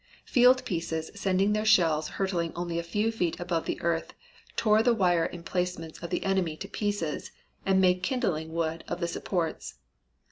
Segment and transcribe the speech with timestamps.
[0.25, 4.15] Field pieces sending their shells hurtling only a few feet above the earth
[4.55, 7.31] tore the wire emplacements of the enemy to pieces
[7.67, 9.75] and made kindling wood of the supports.